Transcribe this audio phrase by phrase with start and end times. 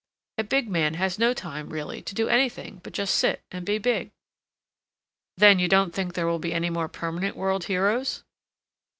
[0.39, 3.77] A big man has no time really to do anything but just sit and be
[3.77, 4.09] big."
[5.37, 8.23] "Then you don't think there will be any more permanent world heroes?"